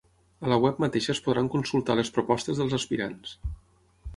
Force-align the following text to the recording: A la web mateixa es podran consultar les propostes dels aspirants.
A 0.45 0.47
la 0.51 0.55
web 0.63 0.79
mateixa 0.83 1.11
es 1.17 1.21
podran 1.27 1.49
consultar 1.57 1.99
les 1.99 2.11
propostes 2.17 2.63
dels 2.63 2.77
aspirants. 2.79 3.37